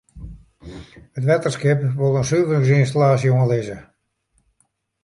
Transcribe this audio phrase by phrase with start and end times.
[1.17, 3.79] It wetterskip wol in suveringsynstallaasje oanlizze.